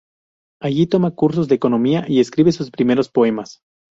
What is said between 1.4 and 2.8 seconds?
de economía y escribe sus